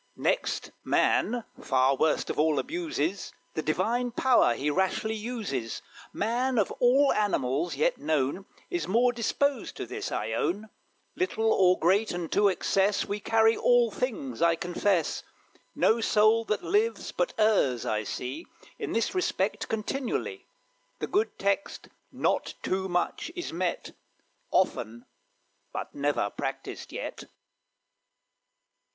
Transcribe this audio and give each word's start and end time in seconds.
Next 0.17 0.71
man 0.83 1.43
far 1.61 1.95
worst 1.95 2.31
of 2.31 2.39
all 2.39 2.57
abuses 2.57 3.31
The 3.53 3.61
power 3.61 4.01
Divine 4.09 4.57
he 4.57 4.71
rashly 4.71 5.13
uses. 5.13 5.83
Man, 6.11 6.57
of 6.57 6.71
all 6.79 7.13
animals 7.13 7.75
yet 7.75 7.99
known, 7.99 8.47
Is 8.71 8.87
more 8.87 9.13
disposed 9.13 9.77
to 9.77 9.85
this, 9.85 10.11
I 10.11 10.31
own; 10.33 10.69
Little 11.15 11.53
or 11.53 11.77
great, 11.77 12.15
unto 12.15 12.49
excess 12.49 13.05
We 13.05 13.19
carry 13.19 13.55
all 13.55 13.91
things, 13.91 14.41
I 14.41 14.55
confess; 14.55 15.21
No 15.75 16.01
soul 16.01 16.45
that 16.45 16.63
lives 16.63 17.11
but 17.11 17.35
errs, 17.37 17.85
I 17.85 18.03
see, 18.03 18.47
In 18.79 18.93
this 18.93 19.13
respect 19.13 19.69
continually, 19.69 20.47
The 20.97 21.05
good 21.05 21.37
text, 21.37 21.89
"Not 22.11 22.55
too 22.63 22.89
much," 22.89 23.31
is 23.35 23.53
met 23.53 23.91
Often, 24.49 25.05
but 25.71 25.93
never 25.93 26.31
practised 26.31 26.91
yet. 26.91 27.25